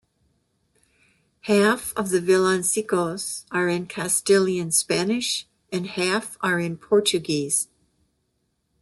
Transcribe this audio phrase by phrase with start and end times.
[1.41, 7.67] Half of the villancicos are in Castilian Spanish, and half are in Portuguese.